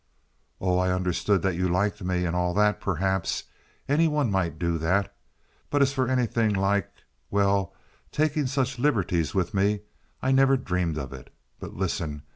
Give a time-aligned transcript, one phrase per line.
[0.59, 3.43] "Oh, I understood that you liked me, and all that, perhaps.
[3.87, 5.15] Any one might do that.
[5.69, 11.31] But as for anything like—well—taking such liberties with me—I never dreamed of it.
[11.59, 12.23] But listen.